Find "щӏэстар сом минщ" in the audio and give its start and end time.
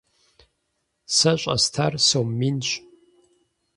1.41-2.67